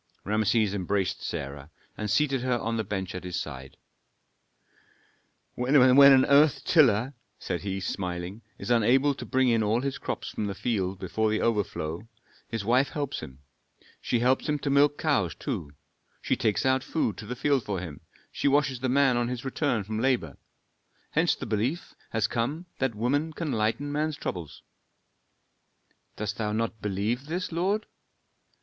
[0.23, 3.77] Rameses embraced Sarah, and seated her on the bench at his side.
[5.53, 10.29] "When an earth tiller," said he, smiling, "is unable to bring in all his crops
[10.31, 12.07] from the field before the overflow,
[12.47, 13.43] his wife helps him.
[14.01, 15.69] She helps him to milk cows too,
[16.19, 19.45] she takes out food to the field for him, she washes the man on his
[19.45, 20.35] return from labor.
[21.11, 24.63] Hence the belief has come that woman can lighten man's troubles."
[26.15, 27.85] "Dost thou not believe this, lord?"